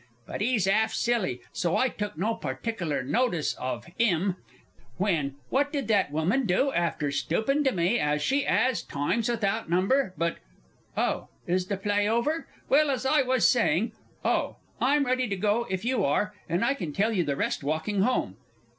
but 0.25 0.41
he's 0.41 0.65
'alf 0.65 0.91
silly, 0.95 1.41
so 1.53 1.77
I 1.77 1.87
took 1.87 2.17
no 2.17 2.33
partickler 2.33 3.03
notice 3.03 3.53
of 3.53 3.85
'im, 3.99 4.35
when, 4.97 5.35
what 5.51 5.71
did 5.71 5.87
that 5.89 6.11
woman 6.11 6.47
do, 6.47 6.71
after 6.73 7.11
stoopin' 7.11 7.63
to 7.65 7.71
me, 7.71 7.99
as 7.99 8.23
she 8.23 8.43
'as, 8.43 8.81
times 8.81 9.29
without 9.29 9.69
number 9.69 10.15
but 10.17 10.37
Oh, 10.97 11.27
is 11.45 11.67
the 11.67 11.77
play 11.77 12.09
over? 12.09 12.47
Well, 12.67 12.89
as 12.89 13.05
I 13.05 13.21
was 13.21 13.47
saying 13.47 13.91
oh, 14.25 14.55
I'm 14.81 15.05
ready 15.05 15.27
to 15.27 15.35
go 15.35 15.67
if 15.69 15.85
you 15.85 16.03
are, 16.03 16.33
and 16.49 16.65
I 16.65 16.73
can 16.73 16.93
tell 16.93 17.13
you 17.13 17.23
the 17.23 17.35
rest 17.35 17.63
walking 17.63 18.01
home. 18.01 18.37